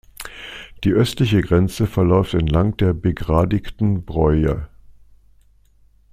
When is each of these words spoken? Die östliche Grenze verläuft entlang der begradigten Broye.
Die 0.83 0.93
östliche 0.93 1.41
Grenze 1.41 1.85
verläuft 1.85 2.33
entlang 2.33 2.75
der 2.77 2.95
begradigten 2.95 4.03
Broye. 4.03 4.67